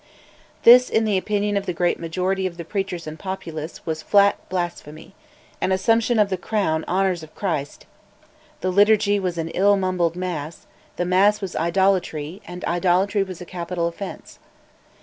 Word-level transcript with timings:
This, 0.63 0.89
in 0.89 1.03
the 1.05 1.15
opinion 1.15 1.57
of 1.57 1.67
the 1.67 1.73
great 1.75 1.99
majority 1.99 2.47
of 2.47 2.57
the 2.57 2.65
preachers 2.65 3.05
and 3.05 3.19
populace, 3.19 3.85
was 3.85 4.01
flat 4.01 4.39
blasphemy, 4.49 5.13
an 5.61 5.71
assumption 5.71 6.17
of 6.17 6.29
"the 6.31 6.37
Crown 6.41 6.83
Honours 6.87 7.21
of 7.21 7.35
Christ." 7.35 7.85
The 8.61 8.71
Liturgy 8.71 9.19
was 9.19 9.37
"an 9.37 9.49
ill 9.49 9.77
mumbled 9.77 10.15
Mass," 10.15 10.65
the 10.95 11.05
Mass 11.05 11.39
was 11.39 11.55
idolatry, 11.55 12.41
and 12.47 12.65
idolatry 12.65 13.21
was 13.21 13.41
a 13.41 13.45
capital 13.45 13.85
offence. 13.87 14.39